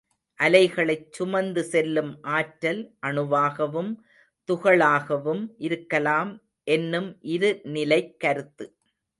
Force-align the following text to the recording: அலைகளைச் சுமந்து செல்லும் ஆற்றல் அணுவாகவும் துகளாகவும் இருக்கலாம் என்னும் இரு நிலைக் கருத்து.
அலைகளைச் 0.39 1.11
சுமந்து 1.11 1.63
செல்லும் 1.63 2.23
ஆற்றல் 2.31 2.81
அணுவாகவும் 2.99 3.91
துகளாகவும் 4.49 5.43
இருக்கலாம் 5.59 6.31
என்னும் 6.67 7.17
இரு 7.29 7.61
நிலைக் 7.69 8.19
கருத்து. 8.19 8.65